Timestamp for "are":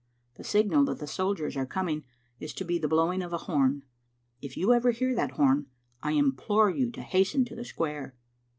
1.55-1.67